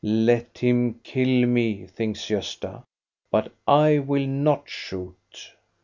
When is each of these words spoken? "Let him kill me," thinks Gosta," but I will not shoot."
"Let 0.03 0.57
him 0.57 0.99
kill 1.03 1.45
me," 1.45 1.85
thinks 1.85 2.21
Gosta," 2.27 2.85
but 3.31 3.53
I 3.67 3.99
will 3.99 4.25
not 4.25 4.67
shoot." 4.67 5.53